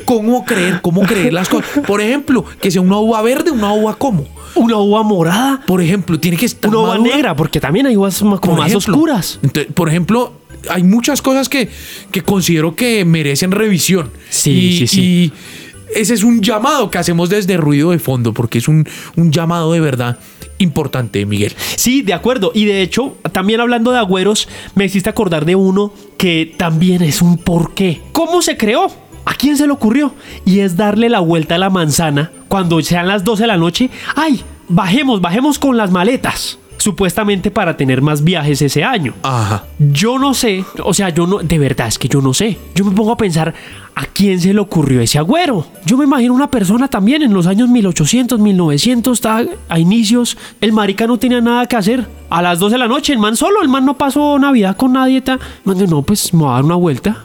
[0.05, 1.69] cómo creer, cómo creer las cosas.
[1.87, 4.27] Por ejemplo, que sea una uva verde, una uva como.
[4.55, 7.15] Una uva morada, Por ejemplo, tiene que estar una uva madura.
[7.15, 8.95] negra, porque también hay uvas como Por más ejemplo.
[8.95, 9.39] oscuras.
[9.43, 10.33] Entonces, por ejemplo,
[10.69, 11.69] hay muchas cosas que,
[12.11, 14.11] que considero que merecen revisión.
[14.31, 15.01] Sí, y, sí, sí.
[15.01, 15.33] y
[15.95, 19.73] ese es un llamado que hacemos desde Ruido de Fondo, porque es un, un llamado
[19.73, 20.19] de verdad
[20.59, 21.55] importante, Miguel.
[21.77, 22.53] Sí, de acuerdo.
[22.55, 27.23] Y de hecho, también hablando de agüeros, me hiciste acordar de uno que también es
[27.23, 28.03] un porqué.
[28.13, 28.89] ¿Cómo se creó?
[29.25, 30.15] ¿A quién se le ocurrió?
[30.45, 33.91] Y es darle la vuelta a la manzana cuando sean las 12 de la noche.
[34.17, 34.43] ¡Ay!
[34.69, 36.59] Bajemos, bajemos con las maletas.
[36.79, 39.15] Supuestamente para tener más viajes ese año.
[39.23, 39.65] Ajá.
[39.79, 42.59] Yo no sé, o sea, yo no, de verdad es que yo no sé.
[42.75, 43.53] Yo me pongo a pensar,
[43.95, 45.67] ¿a quién se le ocurrió ese agüero?
[45.85, 50.73] Yo me imagino una persona también en los años 1800, 1900, estaba a inicios, el
[50.73, 52.07] marica no tenía nada que hacer.
[52.31, 54.93] A las 12 de la noche, el man solo, el man no pasó Navidad con
[54.93, 55.21] nadie.
[55.21, 55.39] ta.
[55.65, 57.25] Man, no, pues me voy a dar una vuelta.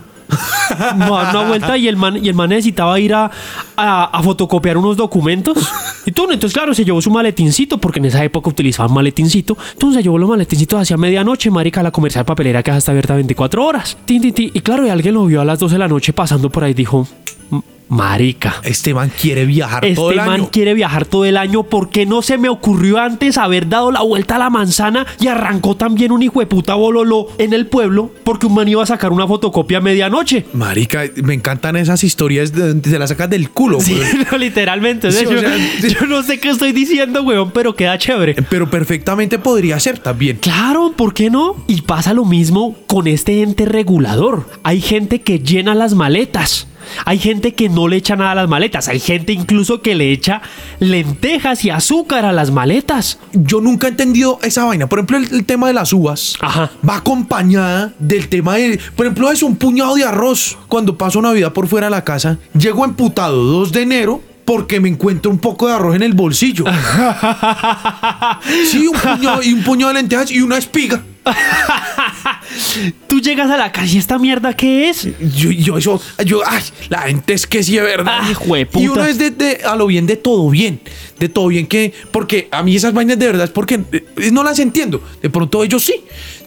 [0.80, 3.30] Dar una vuelta y el man, y el man necesitaba ir a,
[3.76, 5.58] a- fotocopiar unos documentos.
[6.06, 9.58] Y tú, entonces, claro, se llevó su maletincito, porque en esa época utilizaban maletincito.
[9.74, 13.66] Entonces se llevó los maletincitos hacia medianoche, marica, la comercial papelera que está abierta 24
[13.66, 13.98] horas.
[14.06, 14.52] Tin, tin, tin.
[14.54, 16.74] Y claro, y alguien lo vio a las 12 de la noche pasando por ahí
[16.74, 17.08] dijo,
[17.52, 17.62] "M-
[17.94, 18.56] marica.
[18.64, 20.50] Este man quiere viajar todo Este el man año.
[20.52, 21.64] quiere viajar todo el año.
[21.64, 25.28] ¿Por qué no se me ocurrió antes haber dado la vuelta a la manzana y
[25.28, 28.12] arrancó también un hijo de puta bololo en el pueblo?
[28.24, 30.46] Porque un man iba a sacar una fotocopia a medianoche.
[30.54, 33.80] Marica, me encantan esas historias de donde se las sacas del culo.
[33.80, 34.26] Sí, güey.
[34.32, 35.12] no, literalmente.
[35.12, 35.96] Sí, yo, o sea, sí.
[36.00, 38.36] yo no sé qué estoy diciendo, weón, pero queda chévere.
[38.50, 40.38] Pero perfectamente podría ser también.
[40.38, 41.56] Claro, ¿por qué no?
[41.68, 44.50] Y pasa lo mismo con este ente regulador.
[44.64, 46.68] Hay gente que llena las maletas.
[47.06, 48.88] Hay gente que no le echa nada a las maletas.
[48.88, 50.42] Hay gente incluso que le echa
[50.80, 53.20] lentejas y azúcar a las maletas.
[53.34, 54.88] Yo nunca he entendido esa vaina.
[54.88, 56.72] Por ejemplo, el, el tema de las uvas Ajá.
[56.88, 58.80] va acompañada del tema de.
[58.96, 60.58] Por ejemplo, es un puñado de arroz.
[60.68, 64.90] Cuando paso Navidad por fuera de la casa, llego emputado 2 de enero porque me
[64.90, 66.66] encuentro un poco de arroz en el bolsillo.
[68.70, 71.02] sí, un puñado, y un puñado de lentejas y una espiga.
[73.08, 75.08] Tú llegas a la calle, ¿esta mierda qué es?
[75.36, 78.22] Yo, yo eso, yo, ay, la gente es que sí es verdad.
[78.34, 78.80] Jueputa.
[78.84, 80.80] y uno es de, de- a lo bien de todo bien,
[81.24, 84.44] de todo bien que, porque a mí esas vainas de verdad es porque eh, no
[84.44, 85.02] las entiendo.
[85.22, 85.96] De pronto ellos sí,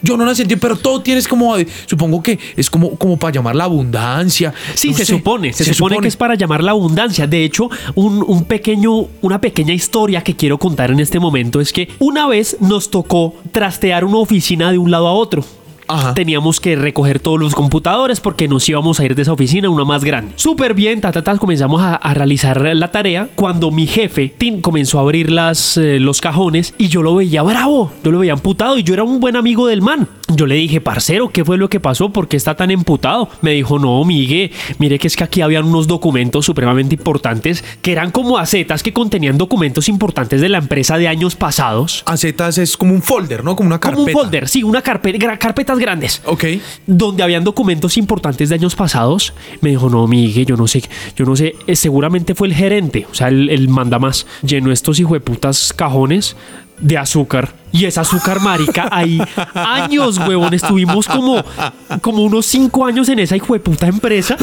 [0.02, 3.32] yo no las entiendo, pero todo tienes como, eh, supongo que es como, como para
[3.32, 4.52] llamar la abundancia.
[4.74, 7.26] Sí, no se sé, supone, se, supone, que es para llamar la abundancia.
[7.26, 11.72] De hecho, un, un pequeño, una pequeña historia que quiero contar en este momento es
[11.72, 15.42] que una vez nos tocó trastear una oficina de un lado a otro.
[15.88, 16.14] Ajá.
[16.14, 19.70] Teníamos que recoger todos los computadores porque nos íbamos a ir de esa oficina a
[19.70, 20.32] una más grande.
[20.36, 24.60] Súper bien, ta, ta, ta, comenzamos a, a realizar la tarea cuando mi jefe, Tim,
[24.60, 28.32] comenzó a abrir las, eh, los cajones y yo lo veía bravo, yo lo veía
[28.32, 30.08] amputado y yo era un buen amigo del man.
[30.34, 32.10] Yo le dije, parcero, ¿qué fue lo que pasó?
[32.10, 33.28] ¿Por qué está tan emputado?
[33.42, 37.92] Me dijo, no, Migue, mire que es que aquí habían unos documentos supremamente importantes que
[37.92, 42.02] eran como acetas que contenían documentos importantes de la empresa de años pasados.
[42.06, 43.54] Acetas es como un folder, ¿no?
[43.54, 43.96] Como una carpeta.
[43.96, 46.22] Como un folder, sí, una carpeta, carpetas grandes.
[46.24, 46.44] Ok.
[46.86, 49.32] Donde habían documentos importantes de años pasados.
[49.60, 50.82] Me dijo, no, Migue, yo no sé,
[51.16, 54.26] yo no sé, eh, seguramente fue el gerente, o sea, el, el manda más.
[54.42, 56.36] Llenó estos hijueputas cajones
[56.80, 57.54] de azúcar.
[57.76, 59.20] Y esa azúcar marica ahí
[59.54, 60.54] años, huevón.
[60.54, 61.44] Estuvimos como,
[62.00, 64.36] como unos cinco años en esa hijueputa empresa.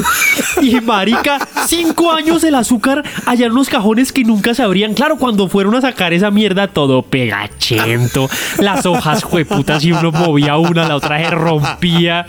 [0.62, 4.94] Y marica, cinco años el azúcar allá en unos cajones que nunca se abrían.
[4.94, 8.28] Claro, cuando fueron a sacar esa mierda todo pegachento.
[8.58, 12.26] Las hojas hueputas y uno movía una, la otra se rompía.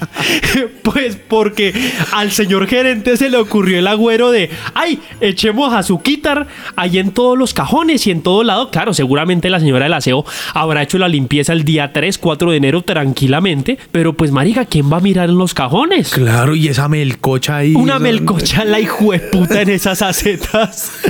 [0.81, 6.97] Pues porque al señor gerente se le ocurrió el agüero de, ay, echemos azuquitar ahí
[6.97, 8.71] en todos los cajones y en todo lado.
[8.71, 12.57] Claro, seguramente la señora del aseo habrá hecho la limpieza el día 3, 4 de
[12.57, 16.09] enero tranquilamente, pero pues marica, ¿quién va a mirar en los cajones?
[16.09, 17.75] Claro, y esa melcocha ahí.
[17.75, 20.91] Una esa- melcocha la hijueputa en esas acetas.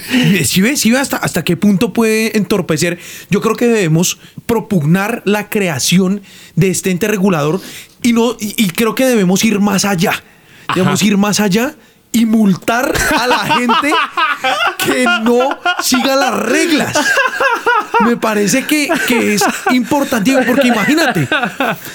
[0.45, 2.99] Si ves, si ves hasta, hasta qué punto puede entorpecer.
[3.29, 6.21] Yo creo que debemos propugnar la creación
[6.55, 7.59] de este ente regulador
[8.01, 10.13] y no y, y creo que debemos ir más allá.
[10.73, 11.75] Debemos ir más allá
[12.15, 13.93] y multar a la gente
[14.85, 15.49] que no
[15.81, 16.97] siga las reglas.
[18.05, 21.27] Me parece que, que es importante porque imagínate,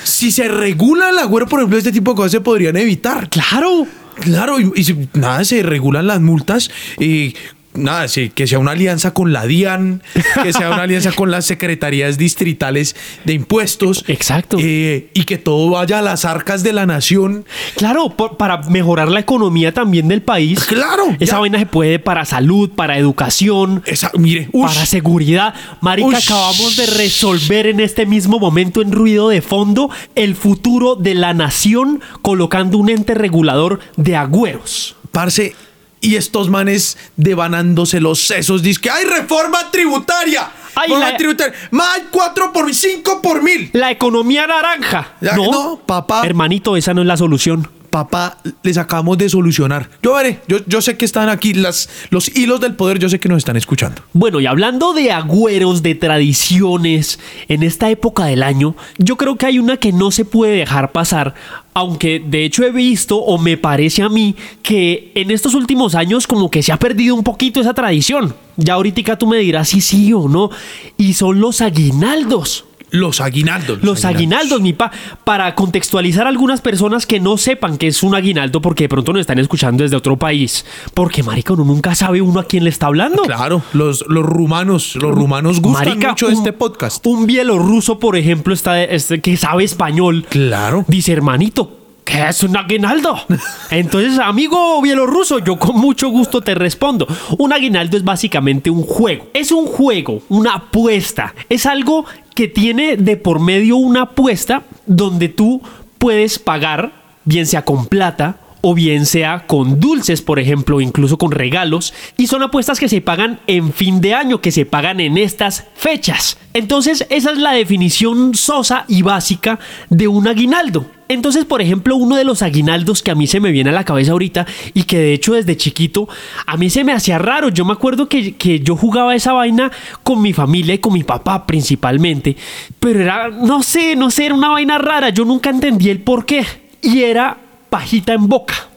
[0.04, 3.30] si se regula el agüero, por ejemplo, este tipo de cosas se podrían evitar.
[3.30, 3.86] Claro.
[4.20, 6.70] Claro, y, nada, se regulan las multas.
[6.98, 7.34] Y
[7.80, 10.02] nada, sí, que sea una alianza con la DIAN,
[10.42, 14.04] que sea una alianza con las secretarías distritales de impuestos.
[14.08, 14.56] Exacto.
[14.60, 17.44] eh, y que todo vaya a las arcas de la nación.
[17.76, 20.64] Claro, por- para mejorar la economía también del país.
[20.64, 21.38] Claro, Esa ya.
[21.40, 25.54] vaina se puede para salud, para educación, Esa, mire, ush, para seguridad.
[25.80, 26.24] Marica, Ush.
[26.24, 31.34] acabamos de resolver en este mismo momento en ruido de fondo el futuro de la
[31.34, 34.96] nación colocando un ente regulador de agüeros.
[35.12, 35.54] parce,
[36.00, 38.62] y estos manes devanándose los sesos.
[38.62, 40.50] Dice que hay reforma tributaria.
[40.74, 41.54] Ay, reforma la- tributaria.
[41.70, 43.70] Más 4 por 5 por mil.
[43.72, 45.14] La economía naranja.
[45.20, 46.22] No, papá.
[46.24, 47.68] Hermanito, esa no es la solución.
[47.90, 49.90] Papá, les acabamos de solucionar.
[50.02, 53.18] Yo veré, yo, yo sé que están aquí las, los hilos del poder, yo sé
[53.18, 54.02] que nos están escuchando.
[54.12, 59.46] Bueno, y hablando de agüeros, de tradiciones, en esta época del año, yo creo que
[59.46, 61.34] hay una que no se puede dejar pasar,
[61.74, 66.26] aunque de hecho he visto o me parece a mí que en estos últimos años
[66.26, 68.34] como que se ha perdido un poquito esa tradición.
[68.56, 70.50] Ya ahorita tú me dirás si sí o no,
[70.96, 72.66] y son los aguinaldos.
[72.90, 73.82] Los aguinaldos.
[73.82, 74.90] Los aguinaldos, mi pa,
[75.24, 79.12] para contextualizar a algunas personas que no sepan que es un aguinaldo porque de pronto
[79.12, 80.64] nos están escuchando desde otro país.
[80.94, 83.22] Porque, marica, uno nunca sabe uno a quién le está hablando.
[83.22, 87.06] Claro, los, los rumanos, los rumanos gustan Marica, mucho un- este podcast.
[87.06, 90.26] Un bielorruso, por ejemplo, está, este, que sabe español.
[90.28, 90.84] Claro.
[90.88, 91.79] Dice, hermanito,
[92.10, 93.16] ¿qué es un aguinaldo?
[93.70, 97.06] Entonces, amigo bielorruso, yo con mucho gusto te respondo.
[97.38, 99.28] Un aguinaldo es básicamente un juego.
[99.32, 101.34] Es un juego, una apuesta.
[101.48, 105.62] Es algo que tiene de por medio una apuesta donde tú
[105.98, 106.92] puedes pagar,
[107.24, 112.26] bien sea con plata o bien sea con dulces, por ejemplo, incluso con regalos, y
[112.26, 116.38] son apuestas que se pagan en fin de año, que se pagan en estas fechas.
[116.52, 120.86] Entonces, esa es la definición sosa y básica de un aguinaldo.
[121.08, 123.84] Entonces, por ejemplo, uno de los aguinaldos que a mí se me viene a la
[123.84, 126.08] cabeza ahorita y que de hecho desde chiquito
[126.46, 127.48] a mí se me hacía raro.
[127.48, 129.72] Yo me acuerdo que, que yo jugaba esa vaina
[130.04, 132.36] con mi familia y con mi papá principalmente,
[132.78, 135.08] pero era, no sé, no sé, era una vaina rara.
[135.08, 136.46] Yo nunca entendí el por qué.
[136.80, 137.38] Y era
[137.70, 138.68] pajita en boca.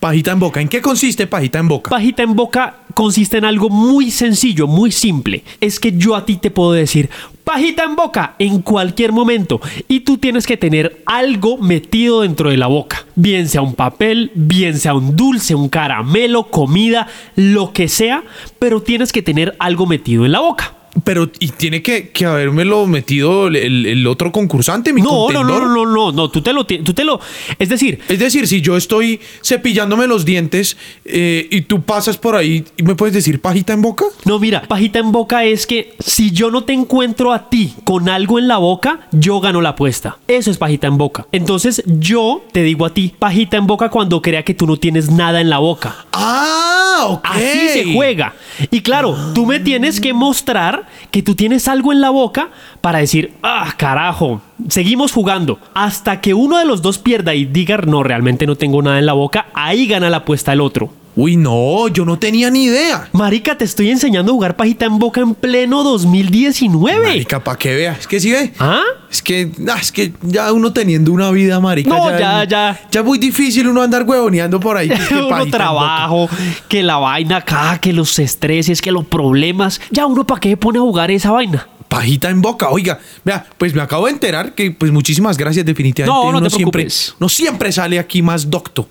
[0.00, 0.60] Pajita en boca.
[0.60, 1.90] ¿En qué consiste pajita en boca?
[1.90, 5.42] Pajita en boca consiste en algo muy sencillo, muy simple.
[5.60, 7.10] Es que yo a ti te puedo decir,
[7.44, 9.60] pajita en boca en cualquier momento.
[9.88, 13.04] Y tú tienes que tener algo metido dentro de la boca.
[13.16, 18.22] Bien sea un papel, bien sea un dulce, un caramelo, comida, lo que sea.
[18.58, 20.75] Pero tienes que tener algo metido en la boca.
[21.04, 25.68] Pero, y tiene que, que habérmelo metido el, otro concursante, mi No, no, no, no,
[25.68, 27.20] no, no, no, tú te lo, tú te lo,
[27.58, 32.34] es decir, Es decir, si yo estoy cepillándome los dientes eh, y tú pasas por
[32.34, 34.06] ahí y me puedes decir pajita en boca.
[34.24, 38.08] No, mira, pajita en boca es que si yo no te encuentro a ti con
[38.08, 40.18] algo en la boca, yo gano la apuesta.
[40.28, 41.26] Eso es pajita en boca.
[41.32, 45.10] Entonces yo te digo a ti, pajita en boca cuando crea que tú no tienes
[45.10, 46.06] nada en la boca.
[46.12, 47.24] Ah, ok.
[47.24, 48.34] Así se juega.
[48.70, 52.98] Y claro, tú me tienes que mostrar que tú tienes algo en la boca para
[52.98, 55.58] decir, ah, carajo, seguimos jugando.
[55.74, 59.06] Hasta que uno de los dos pierda y diga, no, realmente no tengo nada en
[59.06, 60.90] la boca, ahí gana la apuesta el otro.
[61.18, 63.08] Uy, no, yo no tenía ni idea.
[63.12, 67.06] Marica, te estoy enseñando a jugar pajita en boca en pleno 2019.
[67.08, 67.96] Marica, para que vea.
[67.98, 68.52] Es que sí ve.
[68.58, 68.82] ¿Ah?
[69.10, 71.88] Es que, ah, es que ya uno teniendo una vida, marica.
[71.88, 72.78] No, ya, ya.
[72.90, 74.88] Ya es muy difícil uno andar huevoneando por ahí.
[74.90, 76.28] que es que uno trabajo,
[76.68, 79.80] que la vaina acá, que los estreses, que los problemas.
[79.90, 81.66] Ya uno para qué se pone a jugar esa vaina.
[81.88, 86.26] Pajita en boca, oiga, vea, pues me acabo de enterar que, pues muchísimas gracias, definitivamente.
[86.26, 87.14] No, no uno te siempre, preocupes.
[87.20, 88.88] no siempre sale aquí más docto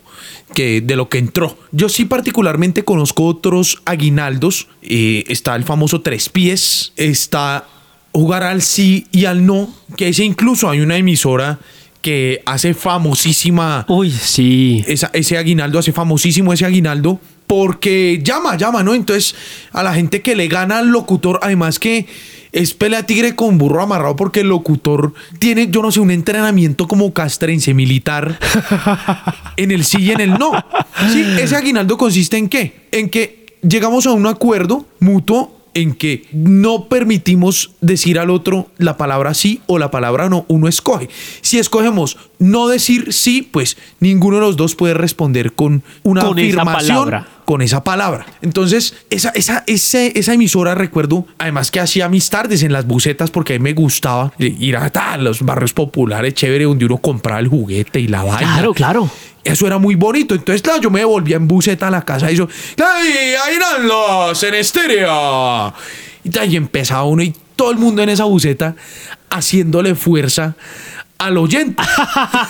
[0.54, 1.58] que de lo que entró.
[1.72, 4.68] Yo sí particularmente conozco otros aguinaldos.
[4.82, 7.66] eh, está el famoso tres pies, está
[8.12, 11.58] jugar al sí y al no, que ese incluso hay una emisora
[12.00, 14.84] que hace famosísima Uy, sí.
[14.86, 18.94] esa- ese aguinaldo, hace famosísimo ese aguinaldo, porque llama, llama, ¿no?
[18.94, 19.34] Entonces,
[19.72, 22.06] a la gente que le gana al locutor, además que
[22.56, 26.88] es pelea tigre con burro amarrado, porque el locutor tiene, yo no sé, un entrenamiento
[26.88, 28.38] como castrense militar
[29.58, 30.52] en el sí y en el no.
[31.12, 32.88] Sí, ese aguinaldo consiste en qué?
[32.92, 38.96] En que llegamos a un acuerdo mutuo en que no permitimos decir al otro la
[38.96, 41.08] palabra sí o la palabra no, uno escoge.
[41.42, 46.38] Si escogemos no decir sí, pues ninguno de los dos puede responder con una Con
[46.38, 47.28] esa afirmación palabra.
[47.44, 48.26] con esa palabra.
[48.42, 53.30] Entonces, esa, esa, ese- esa emisora, recuerdo, además que hacía mis tardes en las bucetas
[53.30, 57.38] porque a mí me gustaba ir a ta, los barrios populares, chévere, donde uno compraba
[57.40, 58.38] el juguete y la vaina.
[58.54, 59.10] Claro, claro.
[59.46, 60.34] Eso era muy bonito.
[60.34, 63.86] Entonces, claro, yo me devolvía en buceta a la casa y yo, ¡ay, ahí eran
[63.86, 65.72] los en estéreo!
[66.24, 68.74] Y, y empezaba uno y todo el mundo en esa buceta
[69.30, 70.56] haciéndole fuerza
[71.18, 71.82] al oyente.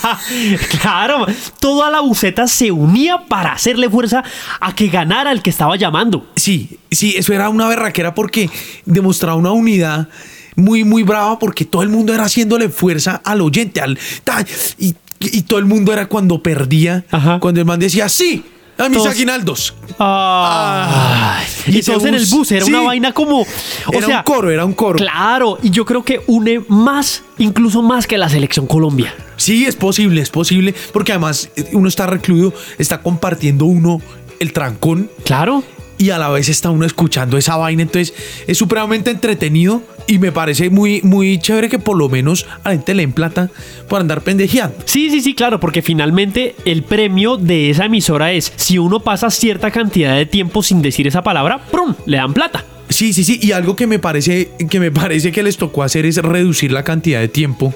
[0.81, 1.27] claro,
[1.61, 4.25] toda la buceta se unía para hacerle fuerza
[4.61, 6.27] a que ganara el que estaba llamando.
[6.37, 8.51] Sí, sí, eso era una berraquera porque
[8.85, 10.09] demostraba una unidad
[10.57, 13.81] muy, muy brava porque todo el mundo era haciéndole fuerza al oyente.
[13.81, 14.45] Al, ta,
[15.21, 17.39] y, y todo el mundo era cuando perdía, Ajá.
[17.41, 18.45] cuando el man decía, sí,
[18.79, 19.75] a mis Todos- aguinaldos.
[19.99, 22.71] Ah, y y ese entonces en el bus- bus era sí.
[22.71, 23.41] una vaina como.
[23.41, 23.47] O
[23.93, 24.99] Era sea, un coro, era un coro.
[24.99, 29.15] Claro, y yo creo que une más, incluso más que la selección Colombia.
[29.37, 34.01] Sí, es posible, es posible, porque además eh, uno está recluido, está compartiendo uno
[34.41, 35.63] el trancón Claro.
[35.99, 38.15] Y a la vez está uno escuchando esa vaina, entonces
[38.47, 42.77] es supremamente entretenido y me parece muy, muy chévere que por lo menos a la
[42.77, 43.51] gente le den plata
[43.89, 44.77] por andar pendejeando.
[44.85, 49.31] Sí, sí, sí, claro, porque finalmente el premio de esa emisora es si uno pasa
[49.31, 51.95] cierta cantidad de tiempo sin decir esa palabra, ¡prum!
[52.07, 52.65] le dan plata.
[52.89, 56.07] Sí, sí, sí, y algo que me parece que me parece que les tocó hacer
[56.07, 57.75] es reducir la cantidad de tiempo,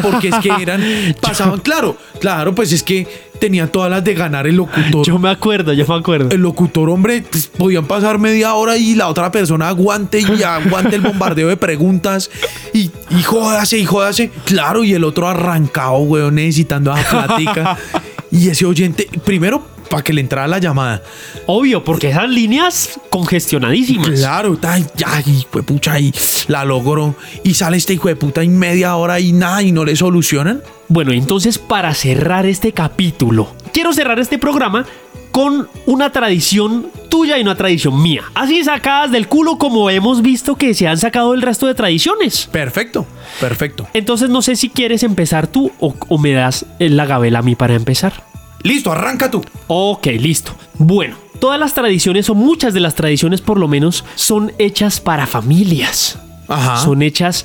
[0.00, 0.82] porque es que eran
[1.20, 3.08] pasaban, claro, claro, pues es que
[3.42, 5.04] tenía todas las de ganar el locutor.
[5.04, 6.30] Yo me acuerdo, yo me acuerdo.
[6.30, 10.94] el locutor, hombre, pues, podían pasar media hora y la otra persona aguante y aguante
[10.94, 12.30] el bombardeo de preguntas
[12.72, 14.30] y, y jódase y jódase.
[14.44, 17.76] Claro, y el otro arrancado, weón, necesitando esa plática.
[18.30, 21.02] y ese oyente, primero, para que le entrara la llamada.
[21.46, 24.08] Obvio, porque esas líneas congestionadísimas.
[24.08, 26.14] Claro, ay, ya, hijo de pucha, y
[26.48, 27.14] la logró.
[27.44, 30.62] Y sale este hijo de puta en media hora y nada, y no le solucionan.
[30.88, 34.86] Bueno, entonces para cerrar este capítulo, quiero cerrar este programa
[35.30, 38.22] con una tradición tuya y una tradición mía.
[38.34, 42.48] Así sacadas del culo como hemos visto que se han sacado el resto de tradiciones.
[42.50, 43.04] Perfecto,
[43.40, 43.86] perfecto.
[43.92, 47.56] Entonces no sé si quieres empezar tú o, o me das la gabela a mí
[47.56, 48.31] para empezar.
[48.62, 49.44] Listo, arranca tú.
[49.66, 50.54] Ok, listo.
[50.78, 55.26] Bueno, todas las tradiciones o muchas de las tradiciones por lo menos son hechas para
[55.26, 56.18] familias.
[56.48, 56.78] Ajá.
[56.78, 57.44] Son hechas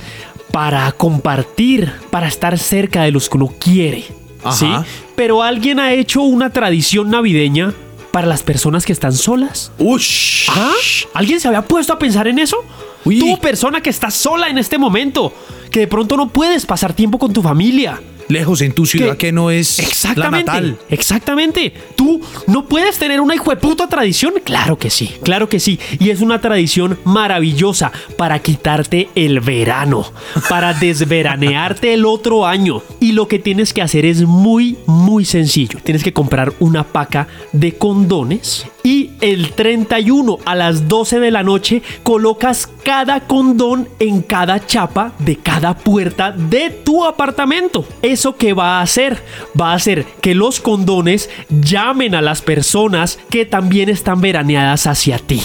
[0.51, 4.05] para compartir, para estar cerca de los que uno quiere.
[4.43, 4.55] Ajá.
[4.55, 4.67] ¿Sí?
[5.15, 7.73] Pero alguien ha hecho una tradición navideña
[8.11, 9.71] para las personas que están solas.
[9.77, 10.49] Ush.
[10.49, 10.71] ¿Ah?
[11.13, 12.57] ¿Alguien se había puesto a pensar en eso?
[13.05, 13.19] Uy.
[13.19, 15.33] Tú, persona que estás sola en este momento,
[15.71, 18.01] que de pronto no puedes pasar tiempo con tu familia.
[18.27, 19.17] Lejos en tu ciudad ¿Qué?
[19.27, 20.51] que no es la Exactamente.
[20.51, 20.77] natal.
[20.89, 21.73] Exactamente.
[21.95, 24.33] ¿Tú no puedes tener una hijo de puta tradición?
[24.43, 25.15] Claro que sí.
[25.23, 25.79] Claro que sí.
[25.99, 30.11] Y es una tradición maravillosa para quitarte el verano,
[30.49, 32.81] para desveranearte el otro año.
[32.99, 35.79] Y lo que tienes que hacer es muy, muy sencillo.
[35.83, 41.43] Tienes que comprar una paca de condones y el 31 a las 12 de la
[41.43, 47.85] noche colocas cada condón en cada chapa de cada puerta de tu apartamento.
[48.17, 49.21] ¿Eso qué va a hacer?
[49.61, 55.19] Va a hacer que los condones llamen a las personas que también están veraneadas hacia
[55.19, 55.39] ti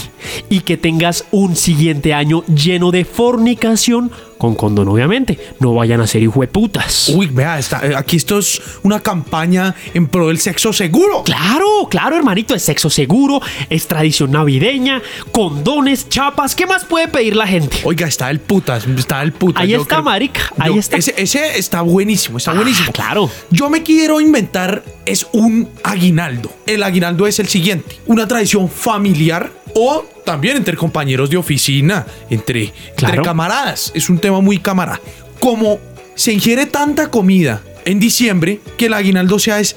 [0.48, 4.10] y que tengas un siguiente año lleno de fornicación
[4.42, 5.38] con condón obviamente.
[5.60, 7.10] No vayan a ser hijueputas.
[7.14, 11.22] Uy, vea, está, eh, aquí esto es una campaña en pro del sexo seguro.
[11.22, 15.00] Claro, claro, hermanito, es sexo seguro, es tradición navideña,
[15.30, 17.76] condones, chapas, ¿qué más puede pedir la gente?
[17.84, 19.62] Oiga, está el putas, está el putas.
[19.62, 20.96] Ahí Yo está, marica, ahí yo- está.
[20.96, 22.88] Ese, ese está buenísimo, está buenísimo.
[22.88, 23.30] Ah, claro.
[23.50, 26.52] Yo me quiero inventar es un aguinaldo.
[26.66, 32.64] El aguinaldo es el siguiente, una tradición familiar o también entre compañeros de oficina, entre,
[32.64, 33.22] entre Claro.
[33.22, 33.90] camaradas.
[33.94, 35.00] Es un tema muy camarada.
[35.40, 35.78] Como
[36.14, 39.74] se ingiere tanta comida en diciembre que el aguinaldo sea es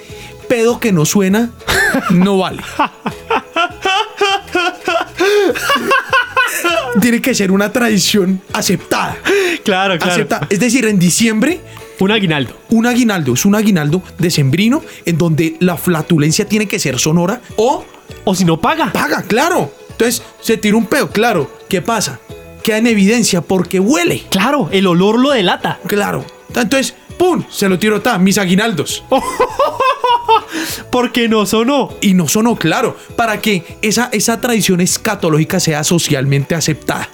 [0.47, 1.51] pedo que no suena,
[2.11, 2.61] no vale.
[7.01, 9.17] Tiene que ser una tradición aceptada.
[9.63, 10.47] Claro, Aceptada.
[10.49, 11.59] Es decir, en diciembre
[11.99, 12.55] Un aguinaldo.
[12.69, 17.83] un aguinaldo es un aguinaldo decembrino en donde la flatulencia tiene que ser sonora o
[18.25, 18.91] O si no paga.
[18.93, 19.71] paga, claro.
[19.95, 21.49] Entonces se tira un pedo, claro.
[21.69, 22.19] ¿Qué pasa?
[22.63, 25.79] Queda en evidencia porque huele, Claro, el olor lo delata.
[25.87, 26.25] claro.
[26.53, 27.43] Entonces, ¡pum!
[27.49, 29.03] Se lo tiro ta, mis aguinaldos.
[30.91, 31.89] Porque no sonó.
[32.01, 37.09] Y no sonó claro, para que esa, esa tradición escatológica sea socialmente aceptada.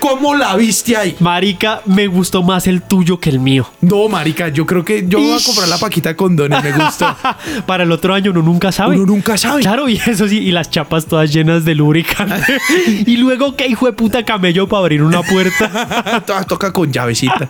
[0.00, 1.16] ¿Cómo la viste ahí?
[1.20, 3.68] Marica, me gustó más el tuyo que el mío.
[3.80, 5.46] No, marica, yo creo que yo voy a Ish.
[5.46, 7.16] comprar la paquita de condones, me gusta.
[7.66, 8.96] Para el otro año uno nunca sabe.
[8.96, 9.62] Uno nunca sabe.
[9.62, 12.58] Claro, y eso sí, y las chapas todas llenas de lubricante.
[13.06, 16.22] y luego, ¿qué hijo de puta camello para abrir una puerta?
[16.26, 17.48] Toda toca con llavecita.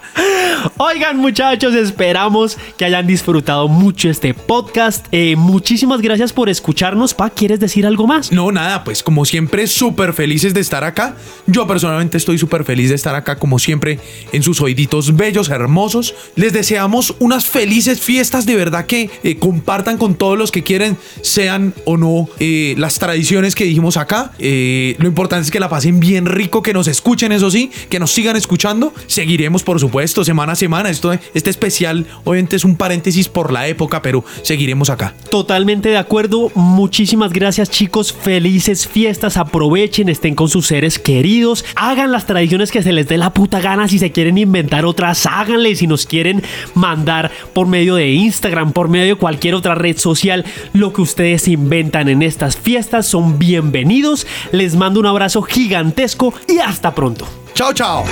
[0.77, 5.07] Oigan, muchachos, esperamos que hayan disfrutado mucho este podcast.
[5.15, 7.13] Eh, muchísimas gracias por escucharnos.
[7.13, 8.33] Pa, ¿quieres decir algo más?
[8.33, 11.17] No, nada, pues como siempre, súper felices de estar acá.
[11.47, 14.01] Yo personalmente estoy súper feliz de estar acá, como siempre,
[14.33, 16.15] en sus oíditos bellos, hermosos.
[16.35, 20.97] Les deseamos unas felices fiestas, de verdad que eh, compartan con todos los que quieren,
[21.21, 24.33] sean o no eh, las tradiciones que dijimos acá.
[24.39, 28.13] Lo importante es que la pasen bien rico, que nos escuchen, eso sí, que nos
[28.13, 28.95] sigan escuchando.
[29.09, 30.89] Seguiremos, por supuesto, semana a semana.
[30.89, 35.02] Esto, este especial, obviamente, es un paréntesis por la época, pero seguiremos acá.
[35.31, 36.51] Totalmente de acuerdo.
[36.55, 38.13] Muchísimas gracias, chicos.
[38.13, 39.37] Felices fiestas.
[39.37, 41.65] Aprovechen, estén con sus seres queridos.
[41.75, 43.89] Hagan las tradiciones que se les dé la puta gana.
[43.89, 45.75] Si se quieren inventar otras, háganle.
[45.75, 46.43] Si nos quieren
[46.75, 51.49] mandar por medio de Instagram, por medio de cualquier otra red social, lo que ustedes
[51.49, 54.27] inventan en estas fiestas son bienvenidos.
[54.53, 57.27] Les mando un abrazo gigantesco y hasta pronto.
[57.55, 58.05] Chao, chao.